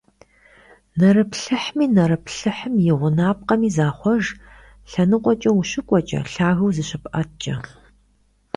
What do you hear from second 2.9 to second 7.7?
и гъунапкъэми захъуэж лъэныкъуэкӀэ ущыкӀуэкӀэ, лъагэу зыщыпӀэткӀэ.